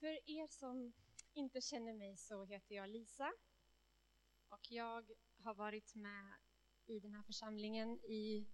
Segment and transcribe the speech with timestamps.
[0.00, 0.92] För er som
[1.32, 3.32] inte känner mig så heter jag Lisa
[4.48, 5.10] och jag
[5.42, 6.32] har varit med
[6.86, 8.46] i den här församlingen i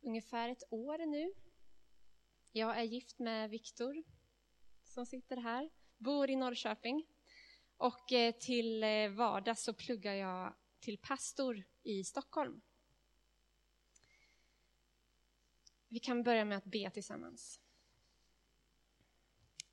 [0.00, 1.32] ungefär ett år nu.
[2.52, 4.02] Jag är gift med Viktor
[4.84, 7.06] som sitter här, bor i Norrköping
[7.76, 12.60] och eh, till eh, vardags så pluggar jag till pastor i Stockholm.
[15.88, 17.60] Vi kan börja med att be tillsammans.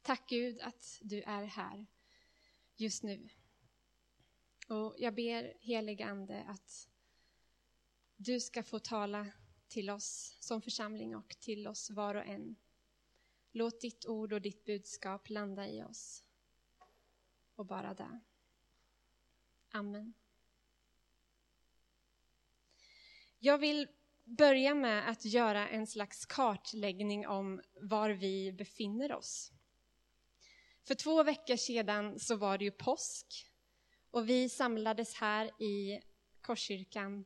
[0.07, 1.85] Tack Gud att du är här
[2.75, 3.29] just nu.
[4.67, 6.89] Och jag ber helig Ande att
[8.15, 9.27] du ska få tala
[9.67, 12.55] till oss som församling och till oss var och en.
[13.51, 16.23] Låt ditt ord och ditt budskap landa i oss.
[17.55, 18.19] Och bara där.
[19.69, 20.13] Amen.
[23.39, 23.87] Jag vill
[24.23, 29.53] börja med att göra en slags kartläggning om var vi befinner oss.
[30.87, 33.25] För två veckor sedan så var det ju påsk
[34.11, 36.01] och vi samlades här i
[36.41, 37.25] Korskyrkan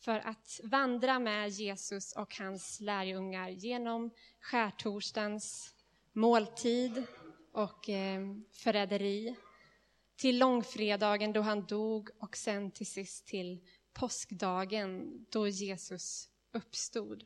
[0.00, 5.74] för att vandra med Jesus och hans lärjungar genom skärtorsdagens
[6.12, 7.04] måltid
[7.52, 8.20] och eh,
[8.52, 9.36] förräderi
[10.16, 17.24] till långfredagen då han dog och sen till sist till påskdagen då Jesus uppstod.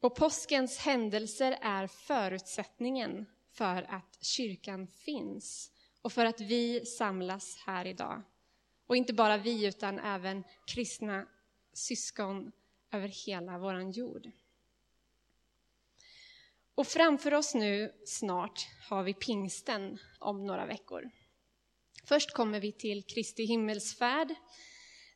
[0.00, 7.86] Och påskens händelser är förutsättningen för att kyrkan finns och för att vi samlas här
[7.86, 8.22] idag.
[8.86, 11.26] Och inte bara vi, utan även kristna
[11.72, 12.52] syskon
[12.92, 14.30] över hela vår jord.
[16.74, 21.10] Och framför oss nu snart har vi pingsten om några veckor.
[22.04, 24.34] Först kommer vi till Kristi himmelsfärd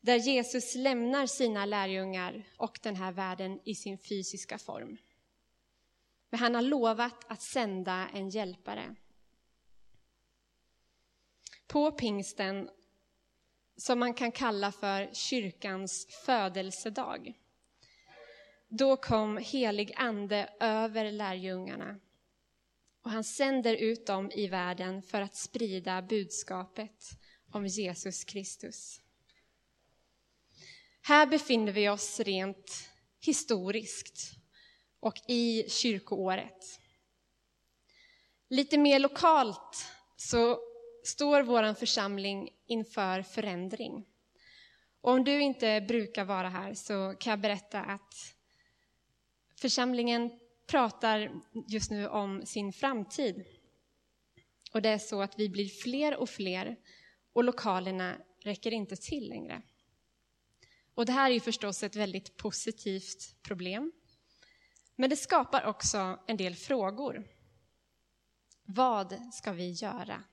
[0.01, 4.99] där Jesus lämnar sina lärjungar och den här världen i sin fysiska form.
[6.31, 8.95] Men han har lovat att sända en hjälpare.
[11.67, 12.71] På pingsten,
[13.77, 17.35] som man kan kalla för kyrkans födelsedag,
[18.69, 22.01] då kom helig ande över lärjungarna
[23.03, 27.05] och han sänder ut dem i världen för att sprida budskapet
[27.51, 29.01] om Jesus Kristus.
[31.03, 32.91] Här befinner vi oss rent
[33.21, 34.33] historiskt
[35.01, 36.81] och i kyrkoåret.
[38.49, 40.59] Lite mer lokalt så
[41.05, 44.07] står vår församling inför förändring.
[45.01, 48.15] Och om du inte brukar vara här så kan jag berätta att
[49.61, 50.31] församlingen
[50.67, 51.33] pratar
[51.69, 53.45] just nu om sin framtid.
[54.73, 56.77] Och det är så att vi blir fler och fler
[57.33, 59.63] och lokalerna räcker inte till längre.
[60.95, 63.93] Och det här är ju förstås ett väldigt positivt problem.
[64.97, 67.27] Men det skapar också en del frågor.
[68.65, 70.25] Vad ska vi göra?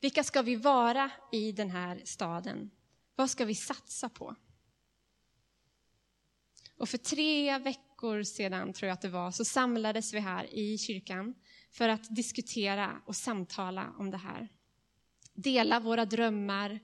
[0.00, 2.70] Vilka ska vi vara i den här staden?
[3.14, 4.36] Vad ska vi satsa på?
[6.76, 10.78] Och för tre veckor sedan, tror jag att det var, så samlades vi här i
[10.78, 11.34] kyrkan
[11.70, 14.48] för att diskutera och samtala om det här.
[15.34, 16.80] Dela våra drömmar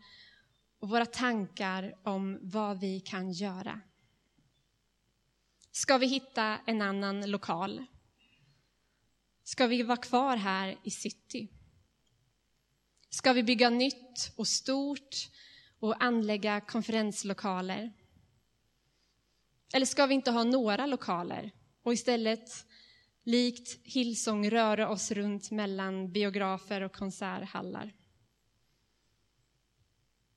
[0.84, 3.80] och våra tankar om vad vi kan göra.
[5.72, 7.84] Ska vi hitta en annan lokal?
[9.44, 11.48] Ska vi vara kvar här i city?
[13.10, 15.30] Ska vi bygga nytt och stort
[15.78, 17.92] och anlägga konferenslokaler?
[19.74, 21.50] Eller ska vi inte ha några lokaler
[21.82, 22.66] och istället
[23.22, 28.03] likt Hillsong röra oss runt mellan biografer och konserthallar?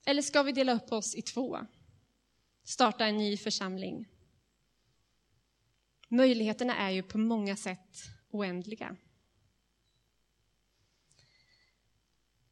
[0.07, 1.59] Eller ska vi dela upp oss i två?
[2.63, 4.07] Starta en ny församling?
[6.07, 7.97] Möjligheterna är ju på många sätt
[8.29, 8.96] oändliga.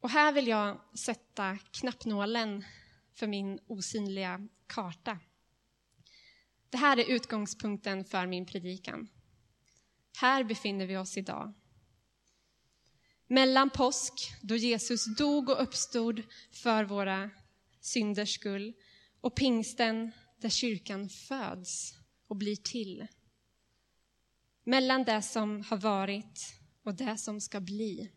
[0.00, 2.64] Och här vill jag sätta knappnålen
[3.12, 5.18] för min osynliga karta.
[6.70, 9.08] Det här är utgångspunkten för min predikan.
[10.20, 11.52] Här befinner vi oss idag.
[13.26, 16.22] Mellan påsk, då Jesus dog och uppstod
[16.52, 17.30] för våra
[17.86, 18.74] synders skull,
[19.20, 21.94] och pingsten, där kyrkan föds
[22.28, 23.06] och blir till.
[24.64, 28.12] Mellan det som har varit och det som ska bli.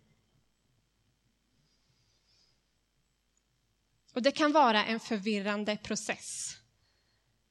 [4.13, 6.55] Och det kan vara en förvirrande process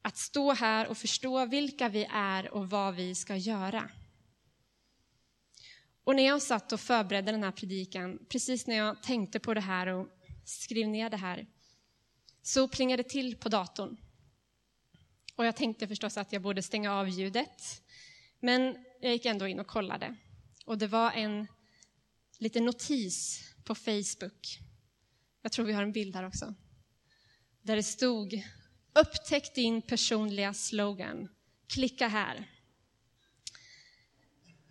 [0.01, 3.89] att stå här och förstå vilka vi är och vad vi ska göra.
[6.03, 9.61] Och när jag satt och förberedde den här predikan, precis när jag tänkte på det
[9.61, 10.07] här och
[10.45, 11.47] skrev ner det här,
[12.41, 13.97] så plingade det till på datorn.
[15.35, 17.81] Och jag tänkte förstås att jag borde stänga av ljudet,
[18.39, 20.15] men jag gick ändå in och kollade.
[20.65, 21.47] Och det var en
[22.37, 24.59] liten notis på Facebook.
[25.41, 26.53] Jag tror vi har en bild här också.
[27.61, 28.43] Där det stod
[28.93, 31.29] Upptäck din personliga slogan.
[31.67, 32.49] Klicka här.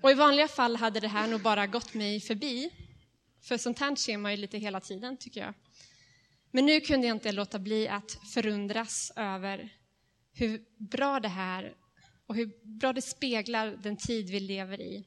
[0.00, 2.70] Och i vanliga fall hade det här nog bara gått mig förbi.
[3.40, 5.54] För sånt här ser man ju lite hela tiden, tycker jag.
[6.50, 9.74] Men nu kunde jag inte låta bli att förundras över
[10.32, 11.74] hur bra det här
[12.26, 15.06] och hur bra det speglar den tid vi lever i.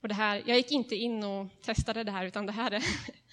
[0.00, 2.84] Och det här, jag gick inte in och testade det här, utan det här är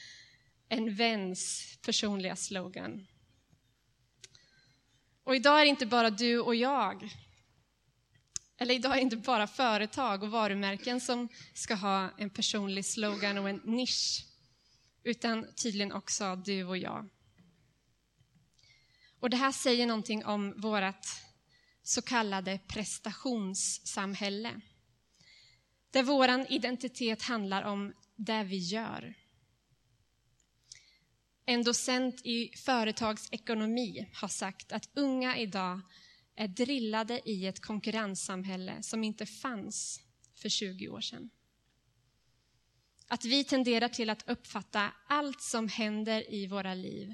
[0.69, 3.07] en väns personliga slogan.
[5.23, 7.09] Och idag är det inte bara du och jag,
[8.57, 13.37] eller idag är det inte bara företag och varumärken som ska ha en personlig slogan
[13.37, 14.25] och en nisch,
[15.03, 17.09] utan tydligen också du och jag.
[19.19, 21.05] Och det här säger någonting om vårt
[21.83, 24.61] så kallade prestationssamhälle.
[25.91, 29.13] Där vår identitet handlar om det vi gör.
[31.45, 35.81] En docent i företagsekonomi har sagt att unga idag
[36.35, 40.01] är drillade i ett konkurrenssamhälle som inte fanns
[40.35, 41.29] för 20 år sedan.
[43.13, 47.13] Att vi tenderar till att uppfatta allt som händer i våra liv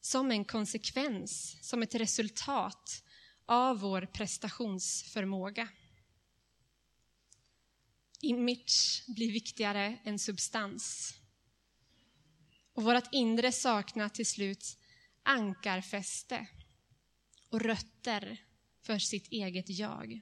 [0.00, 3.04] som en konsekvens, som ett resultat
[3.46, 5.68] av vår prestationsförmåga.
[8.20, 11.14] Image blir viktigare än substans.
[12.72, 14.78] Och vårt inre saknar till slut
[15.22, 16.46] ankarfäste
[17.48, 18.44] och rötter
[18.82, 20.20] för sitt eget jag.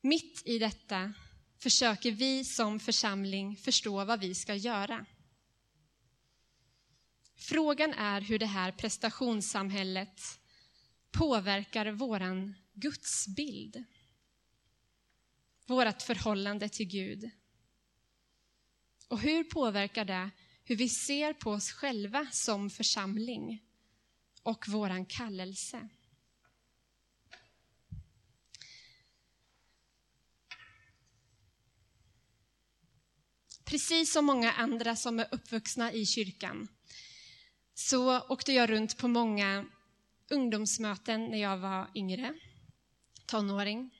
[0.00, 1.14] Mitt i detta
[1.64, 5.06] försöker vi som församling förstå vad vi ska göra.
[7.36, 10.20] Frågan är hur det här prestationssamhället
[11.10, 13.84] påverkar våran gudsbild.
[15.66, 17.30] Vårt förhållande till Gud.
[19.08, 20.30] Och hur påverkar det
[20.64, 23.62] hur vi ser på oss själva som församling
[24.42, 25.88] och våran kallelse?
[33.64, 36.68] Precis som många andra som är uppvuxna i kyrkan
[37.74, 39.64] så åkte jag runt på många
[40.30, 42.34] ungdomsmöten när jag var yngre,
[43.26, 43.90] tonåring.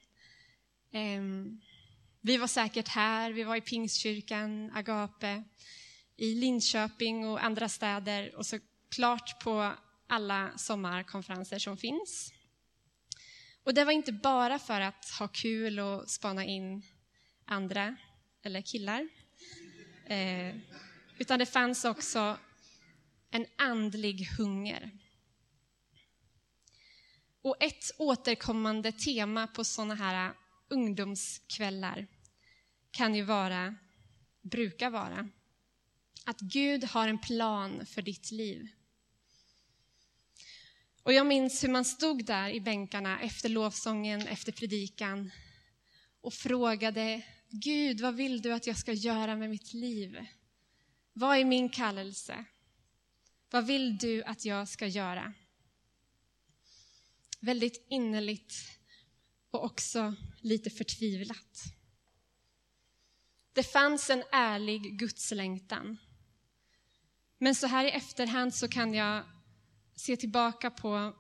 [0.93, 1.61] Ehm,
[2.21, 5.45] vi var säkert här, vi var i Pingstkyrkan, Agape,
[6.17, 9.73] i Linköping och andra städer och såklart på
[10.07, 12.33] alla sommarkonferenser som finns.
[13.65, 16.83] Och det var inte bara för att ha kul och spana in
[17.45, 17.97] andra,
[18.43, 19.09] eller killar,
[20.07, 20.57] eh,
[21.19, 22.39] utan det fanns också
[23.31, 24.91] en andlig hunger.
[27.43, 30.33] Och ett återkommande tema på sådana här
[30.69, 32.07] ungdomskvällar
[32.91, 33.75] kan ju vara,
[34.43, 35.29] brukar vara,
[36.25, 38.69] att Gud har en plan för ditt liv.
[41.03, 45.31] Och jag minns hur man stod där i bänkarna efter lovsången, efter predikan
[46.21, 47.23] och frågade
[47.57, 50.27] Gud, vad vill du att jag ska göra med mitt liv?
[51.13, 52.45] Vad är min kallelse?
[53.51, 55.35] Vad vill du att jag ska göra?
[57.41, 58.55] Väldigt innerligt
[59.51, 61.63] och också lite förtvivlat.
[63.53, 65.97] Det fanns en ärlig gudslängtan.
[67.39, 69.25] Men så här i efterhand så kan jag
[69.95, 71.17] se tillbaka på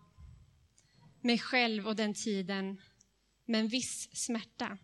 [1.21, 2.81] mig själv och den tiden
[3.45, 4.79] med en viss smärta.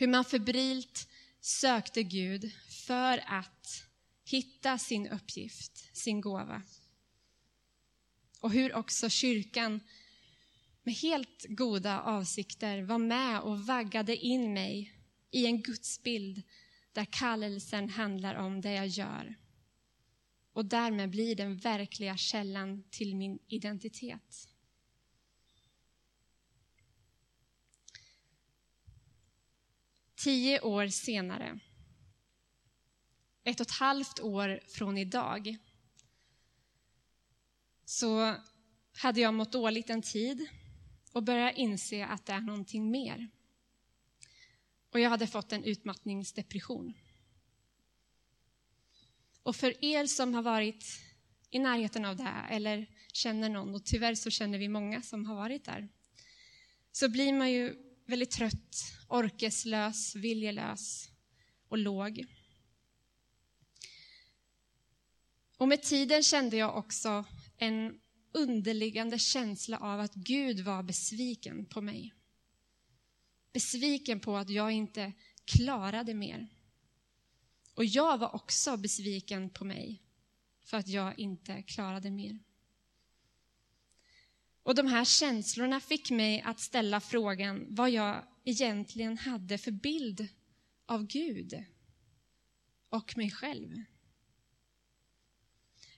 [0.00, 1.08] Hur man febrilt
[1.40, 2.52] sökte Gud
[2.86, 3.84] för att
[4.24, 6.62] hitta sin uppgift, sin gåva.
[8.40, 9.80] Och hur också kyrkan
[10.82, 14.94] med helt goda avsikter var med och vaggade in mig
[15.30, 16.42] i en gudsbild
[16.92, 19.34] där kallelsen handlar om det jag gör.
[20.52, 24.49] Och därmed blir den verkliga källan till min identitet.
[30.22, 31.60] Tio år senare
[33.44, 35.56] ett och ett halvt år från idag
[37.84, 38.34] så
[38.96, 40.48] hade jag mått dåligt en tid
[41.12, 43.28] och började inse att det är någonting mer.
[44.90, 46.94] Och jag hade fått en utmattningsdepression.
[49.42, 50.84] Och för er som har varit
[51.50, 55.26] i närheten av det här eller känner någon, och tyvärr så känner vi många som
[55.26, 55.88] har varit där,
[56.92, 58.76] så blir man ju väldigt trött,
[59.08, 61.10] orkeslös, viljelös
[61.68, 62.24] och låg.
[65.56, 67.24] Och med tiden kände jag också
[67.56, 68.00] en
[68.32, 72.14] underliggande känsla av att Gud var besviken på mig.
[73.52, 75.12] Besviken på att jag inte
[75.44, 76.48] klarade mer.
[77.74, 80.02] Och jag var också besviken på mig
[80.64, 82.38] för att jag inte klarade mer.
[84.62, 90.28] Och de här känslorna fick mig att ställa frågan vad jag egentligen hade för bild
[90.86, 91.64] av Gud
[92.88, 93.82] och mig själv.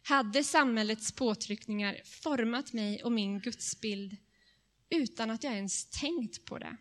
[0.03, 4.17] Hade samhällets påtryckningar format mig och min gudsbild
[4.91, 6.77] utan att jag ens tänkt på det?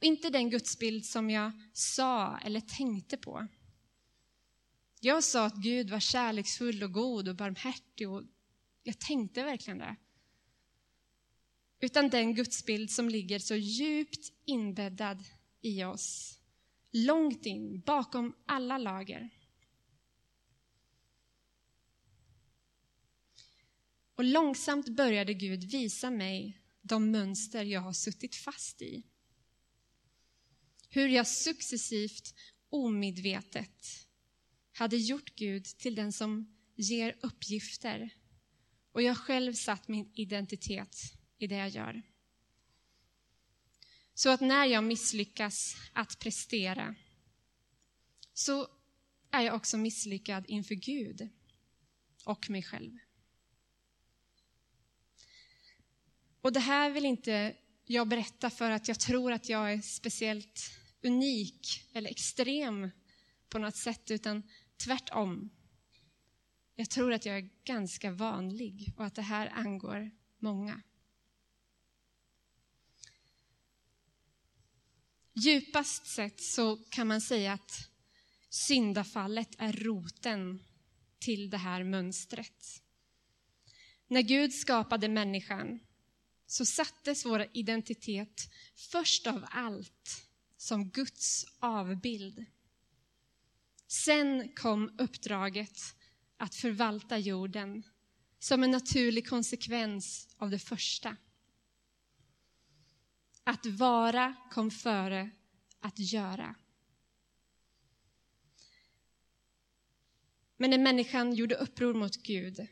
[0.00, 3.46] inte den gudsbild som jag sa eller tänkte på.
[5.00, 8.22] Jag sa att Gud var kärleksfull och god och barmhärtig och
[8.86, 9.96] jag tänkte verkligen det.
[11.80, 15.24] Utan den gudsbild som ligger så djupt inbäddad
[15.60, 16.38] i oss.
[16.92, 19.30] Långt in, bakom alla lager.
[24.14, 29.02] Och långsamt började Gud visa mig de mönster jag har suttit fast i.
[30.88, 32.34] Hur jag successivt,
[32.68, 34.06] omedvetet,
[34.72, 38.10] hade gjort Gud till den som ger uppgifter
[38.96, 40.96] och jag själv satt min identitet
[41.38, 42.02] i det jag gör.
[44.14, 46.94] Så att när jag misslyckas att prestera
[48.32, 48.68] så
[49.30, 51.28] är jag också misslyckad inför Gud
[52.24, 52.98] och mig själv.
[56.40, 60.70] Och det här vill inte jag berätta för att jag tror att jag är speciellt
[61.02, 62.90] unik eller extrem
[63.48, 64.42] på något sätt, utan
[64.84, 65.50] tvärtom.
[66.78, 70.82] Jag tror att jag är ganska vanlig och att det här angår många.
[75.32, 77.90] Djupast sett så kan man säga att
[78.48, 80.64] syndafallet är roten
[81.18, 82.82] till det här mönstret.
[84.06, 85.80] När Gud skapade människan
[86.46, 92.44] så sattes vår identitet först av allt som Guds avbild.
[93.86, 95.95] Sen kom uppdraget
[96.36, 97.82] att förvalta jorden
[98.38, 101.16] som en naturlig konsekvens av det första.
[103.44, 105.30] Att vara kom före
[105.80, 106.54] att göra.
[110.56, 112.66] Men när människan gjorde uppror mot Gud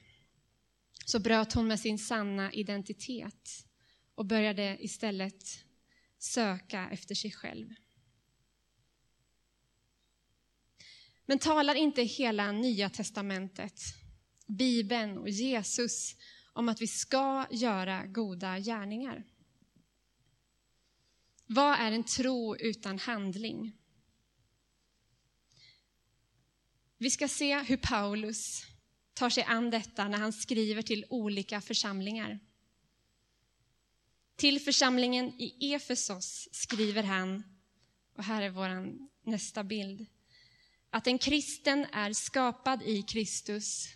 [1.06, 3.66] så bröt hon med sin sanna identitet
[4.14, 5.64] och började istället
[6.18, 7.74] söka efter sig själv.
[11.26, 13.80] Men talar inte hela Nya testamentet,
[14.46, 16.16] Bibeln och Jesus
[16.52, 19.24] om att vi ska göra goda gärningar?
[21.46, 23.72] Vad är en tro utan handling?
[26.98, 28.66] Vi ska se hur Paulus
[29.14, 32.40] tar sig an detta när han skriver till olika församlingar.
[34.36, 37.42] Till församlingen i Efesos skriver han,
[38.16, 38.98] och här är vår
[39.30, 40.06] nästa bild,
[40.94, 43.88] att en kristen är skapad i Kristus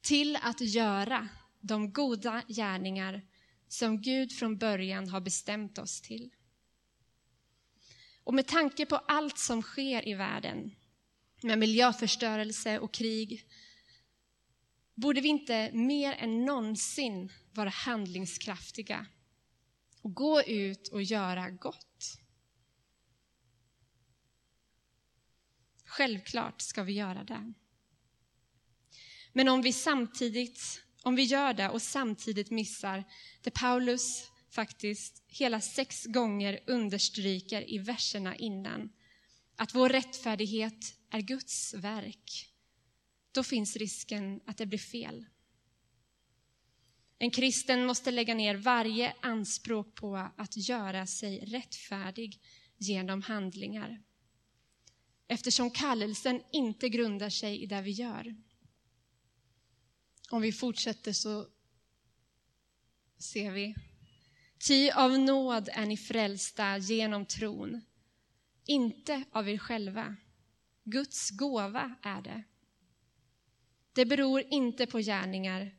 [0.00, 1.28] till att göra
[1.60, 3.22] de goda gärningar
[3.68, 6.30] som Gud från början har bestämt oss till.
[8.24, 10.74] Och med tanke på allt som sker i världen,
[11.42, 13.44] med miljöförstörelse och krig,
[14.94, 19.06] borde vi inte mer än någonsin vara handlingskraftiga
[20.02, 21.85] och gå ut och göra gott.
[25.86, 27.52] Självklart ska vi göra det.
[29.32, 33.04] Men om vi samtidigt, om vi gör det och samtidigt missar
[33.40, 38.92] det Paulus faktiskt hela sex gånger understryker i verserna innan,
[39.56, 42.50] att vår rättfärdighet är Guds verk,
[43.32, 45.24] då finns risken att det blir fel.
[47.18, 52.40] En kristen måste lägga ner varje anspråk på att göra sig rättfärdig
[52.76, 54.02] genom handlingar.
[55.28, 58.36] Eftersom kallelsen inte grundar sig i det vi gör.
[60.30, 61.46] Om vi fortsätter så
[63.18, 63.74] ser vi.
[64.68, 67.80] Ty av nåd är ni frälsta genom tron,
[68.64, 70.16] inte av er själva.
[70.84, 72.44] Guds gåva är det.
[73.92, 75.72] Det beror inte på gärningar,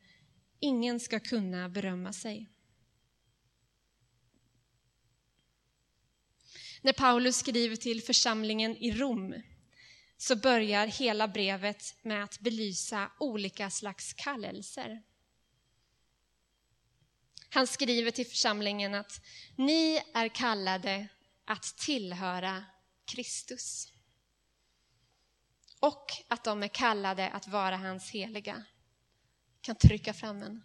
[0.60, 2.50] Ingen ska kunna berömma sig.
[6.88, 9.42] När Paulus skriver till församlingen i Rom
[10.18, 15.04] så börjar hela brevet med att belysa olika slags kallelser.
[17.50, 19.22] Han skriver till församlingen att
[19.56, 21.08] ni är kallade
[21.46, 22.66] att tillhöra
[23.06, 23.94] Kristus
[25.80, 28.64] och att de är kallade att vara hans heliga
[29.62, 30.64] kan trycka fram en.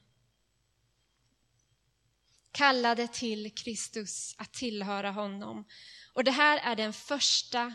[2.52, 5.64] kallade till Kristus att tillhöra honom.
[6.12, 7.75] Och det här är den första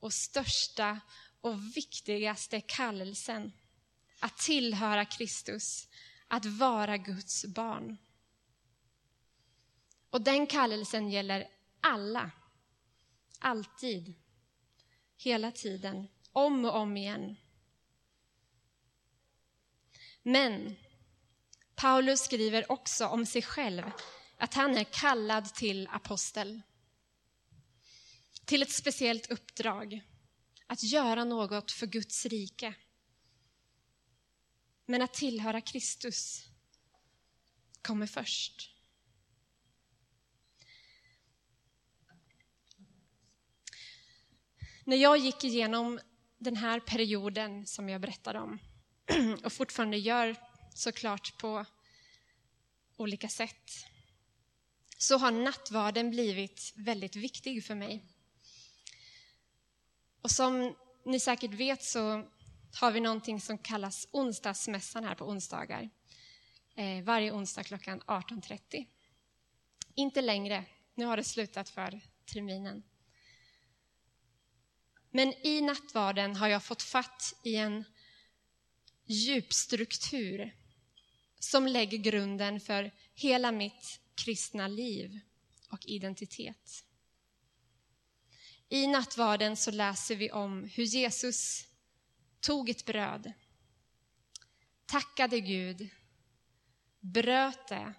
[0.00, 1.00] och största
[1.40, 3.52] och viktigaste kallelsen.
[4.20, 5.88] Att tillhöra Kristus,
[6.28, 7.96] att vara Guds barn.
[10.10, 11.48] Och den kallelsen gäller
[11.80, 12.30] alla.
[13.38, 14.14] Alltid.
[15.16, 16.08] Hela tiden.
[16.32, 17.36] Om och om igen.
[20.22, 20.76] Men
[21.74, 23.90] Paulus skriver också om sig själv
[24.36, 26.62] att han är kallad till apostel.
[28.48, 30.00] Till ett speciellt uppdrag.
[30.66, 32.74] Att göra något för Guds rike.
[34.86, 36.44] Men att tillhöra Kristus
[37.82, 38.74] kommer först.
[44.84, 46.00] När jag gick igenom
[46.38, 48.58] den här perioden som jag berättade om
[49.44, 50.36] och fortfarande gör
[50.74, 51.64] såklart på
[52.96, 53.70] olika sätt
[54.98, 58.14] så har nattvarden blivit väldigt viktig för mig.
[60.22, 62.24] Och som ni säkert vet så
[62.80, 65.90] har vi någonting som kallas onsdagsmässan här på onsdagar.
[66.74, 68.86] Eh, varje onsdag klockan 18.30.
[69.94, 72.00] Inte längre, nu har det slutat för
[72.32, 72.82] terminen.
[75.10, 77.84] Men i nattvarden har jag fått fatt i en
[79.06, 80.54] djupstruktur
[81.38, 85.20] som lägger grunden för hela mitt kristna liv
[85.70, 86.84] och identitet.
[88.68, 91.66] I nattvarden så läser vi om hur Jesus
[92.40, 93.32] tog ett bröd,
[94.86, 95.88] tackade Gud,
[97.00, 97.94] bröt det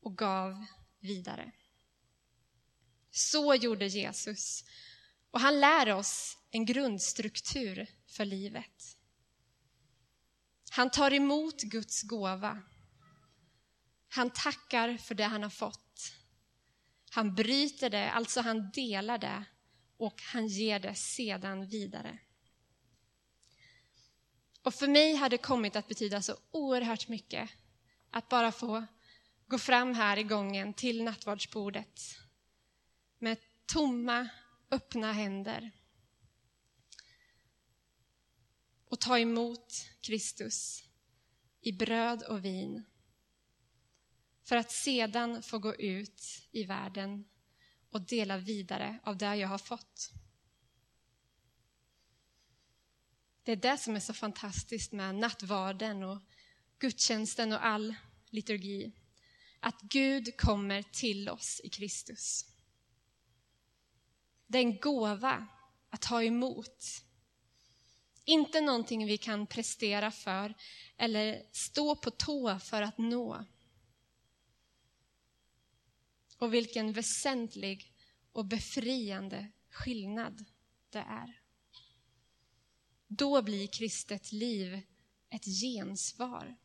[0.00, 0.64] och gav
[1.00, 1.52] vidare.
[3.10, 4.64] Så gjorde Jesus
[5.30, 8.96] och han lär oss en grundstruktur för livet.
[10.70, 12.62] Han tar emot Guds gåva.
[14.08, 16.12] Han tackar för det han har fått.
[17.10, 19.44] Han bryter det, alltså han delar det
[20.04, 22.18] och han ger det sedan vidare.
[24.62, 27.50] Och för mig har det kommit att betyda så oerhört mycket
[28.10, 28.86] att bara få
[29.46, 32.00] gå fram här i gången till nattvardsbordet
[33.18, 34.28] med tomma
[34.70, 35.70] öppna händer
[38.84, 40.82] och ta emot Kristus
[41.60, 42.84] i bröd och vin
[44.42, 47.24] för att sedan få gå ut i världen
[47.94, 50.10] och dela vidare av det jag har fått.
[53.42, 56.18] Det är det som är så fantastiskt med nattvarden och
[56.78, 57.94] gudstjänsten och all
[58.30, 58.92] liturgi.
[59.60, 62.44] Att Gud kommer till oss i Kristus.
[64.46, 65.46] Det är en gåva
[65.90, 66.84] att ta emot.
[68.24, 70.54] Inte någonting vi kan prestera för
[70.96, 73.44] eller stå på tå för att nå.
[76.38, 77.92] Och vilken väsentlig
[78.32, 80.44] och befriande skillnad
[80.90, 81.40] det är.
[83.06, 84.80] Då blir kristet liv
[85.30, 86.56] ett gensvar.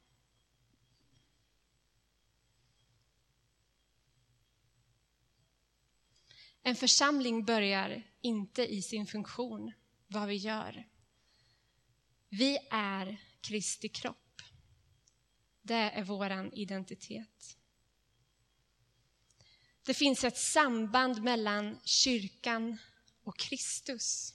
[6.62, 9.73] En församling börjar inte i sin funktion,
[10.08, 10.88] vad vi gör.
[12.29, 14.41] Vi är Kristi kropp.
[15.62, 17.59] Det är vår identitet.
[19.89, 22.78] Det finns ett samband mellan kyrkan
[23.23, 24.34] och Kristus.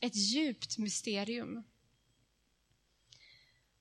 [0.00, 1.64] Ett djupt mysterium.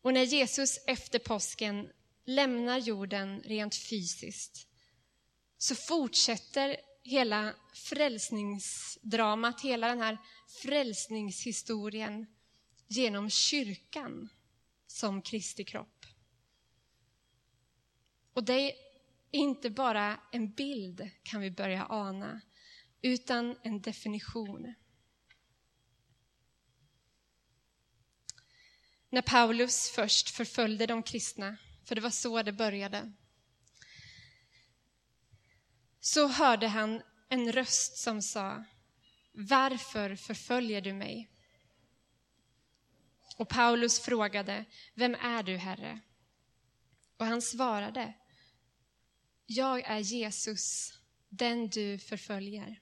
[0.02, 1.89] Och när Jesus efter påsken
[2.26, 4.67] lämnar jorden rent fysiskt
[5.58, 10.17] så fortsätter hela frälsningsdramat, hela den här
[10.62, 12.26] frälsningshistorien
[12.88, 14.30] genom kyrkan
[14.88, 16.06] som Kristi kropp.
[18.34, 18.87] Och det
[19.32, 22.42] inte bara en bild, kan vi börja ana,
[23.02, 24.74] utan en definition.
[29.10, 33.13] När Paulus först förföljde de kristna, för det var så det började,
[36.00, 38.63] så hörde han en röst som sa
[39.32, 41.30] Varför förföljer du mig?
[43.38, 46.00] Och Paulus frågade Vem är du, Herre?
[47.18, 48.13] Och han svarade
[49.49, 50.93] jag är Jesus,
[51.29, 52.81] den du förföljer.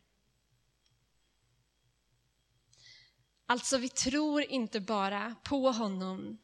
[3.45, 6.37] Alltså, vi tror inte bara på honom.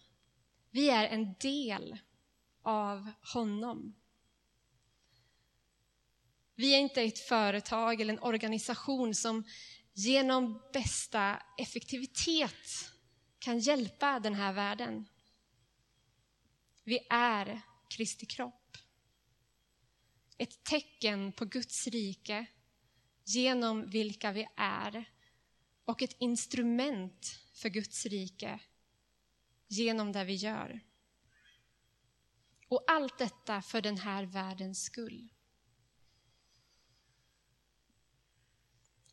[0.72, 1.98] Vi är en del
[2.62, 3.96] av honom.
[6.56, 9.44] Vi är inte ett företag eller en organisation som
[9.94, 12.92] genom bästa effektivitet
[13.40, 15.08] kan hjälpa den här världen.
[16.84, 18.61] Vi är Kristi kropp
[20.42, 22.46] ett tecken på Guds rike
[23.24, 25.06] genom vilka vi är
[25.86, 28.60] och ett instrument för Guds rike
[29.68, 30.80] genom det vi gör.
[32.68, 35.34] Och allt detta för den här världens skull.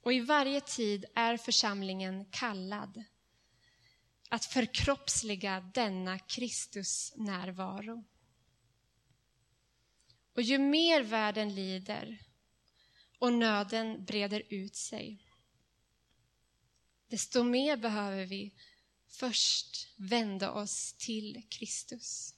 [0.00, 3.04] Och i varje tid är församlingen kallad
[4.28, 8.04] att förkroppsliga denna Kristus närvaro.
[10.38, 12.22] Och ju mer världen lider
[13.18, 15.26] och nöden breder ut sig,
[17.08, 18.54] desto mer behöver vi
[19.08, 22.34] först vända oss till Kristus.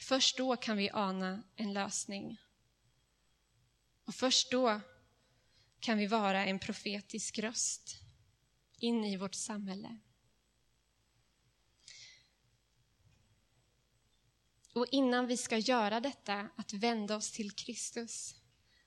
[0.00, 2.40] Först då kan vi ana en lösning.
[4.04, 4.80] Och först då
[5.80, 7.96] kan vi vara en profetisk röst
[8.78, 9.98] in i vårt samhälle.
[14.72, 18.34] Och innan vi ska göra detta, att vända oss till Kristus,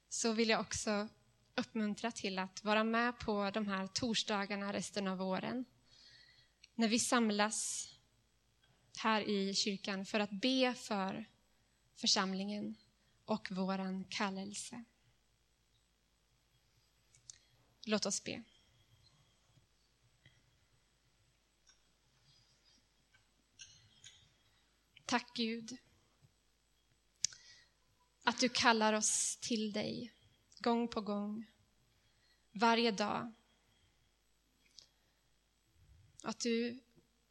[0.09, 1.07] så vill jag också
[1.55, 5.65] uppmuntra till att vara med på de här torsdagarna resten av våren.
[6.75, 7.89] När vi samlas
[8.97, 11.25] här i kyrkan för att be för
[11.95, 12.75] församlingen
[13.25, 14.83] och våran kallelse.
[17.85, 18.43] Låt oss be.
[25.05, 25.77] Tack Gud
[28.27, 30.13] att du kallar oss till dig
[30.59, 31.45] gång på gång,
[32.51, 33.33] varje dag.
[36.23, 36.83] Att du,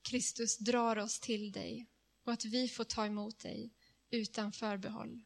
[0.02, 1.87] Kristus, drar oss till dig
[2.24, 3.70] och att vi får ta emot dig
[4.10, 5.24] utan förbehåll.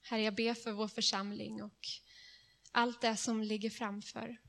[0.00, 1.86] Herre, jag ber för vår församling och
[2.72, 4.40] allt det som ligger framför.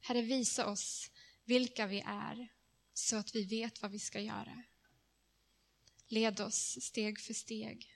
[0.00, 1.10] Herre, visa oss
[1.48, 2.48] vilka vi är
[2.92, 4.62] så att vi vet vad vi ska göra.
[6.06, 7.94] Led oss steg för steg.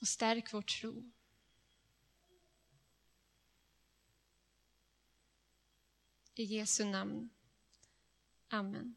[0.00, 1.12] Och stärk vår tro.
[6.34, 7.30] I Jesu namn.
[8.48, 8.96] Amen.